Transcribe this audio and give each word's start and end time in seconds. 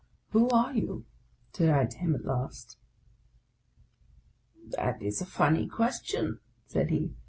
Who 0.31 0.49
are 0.49 0.73
you?" 0.73 1.05
said 1.53 1.69
I 1.69 1.85
to 1.85 1.97
him 1.99 2.15
at 2.15 2.25
last." 2.25 2.77
That 4.75 4.99
is 4.99 5.21
a 5.21 5.27
funny 5.27 5.67
question," 5.67 6.39
said 6.65 6.89
he. 6.89 7.13